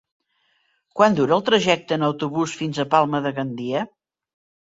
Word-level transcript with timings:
Quant 0.99 1.17
dura 1.19 1.35
el 1.35 1.43
trajecte 1.49 1.99
en 2.01 2.07
autobús 2.09 2.55
fins 2.61 2.79
a 2.79 2.87
Palma 2.95 3.23
de 3.27 3.35
Gandia? 3.41 3.85